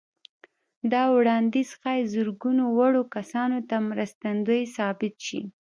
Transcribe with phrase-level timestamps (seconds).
[0.91, 5.41] دا وړانديز ښايي زرګونه وړ کسانو ته مرستندوی ثابت شي.